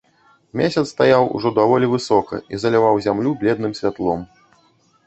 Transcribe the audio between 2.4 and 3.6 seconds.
і заліваў зямлю